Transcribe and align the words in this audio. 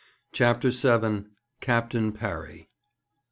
CHAPTER 0.31 0.71
VII. 0.71 1.25
CAPTAIN 1.59 2.13
PARRY. 2.13 2.71